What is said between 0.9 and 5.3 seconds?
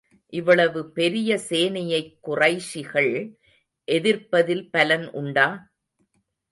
பெரிய சேனையைக் குறைஷிகள் எதிர்ப்பதில் பலன்